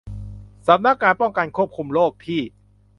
[0.67, 2.41] สำนักงานป้องกันควบคุมโรคที่